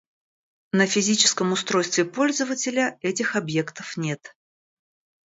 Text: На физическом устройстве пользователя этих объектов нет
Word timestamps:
На 0.73 0.87
физическом 0.87 1.51
устройстве 1.51 2.05
пользователя 2.05 2.97
этих 3.03 3.35
объектов 3.35 3.97
нет 3.97 4.35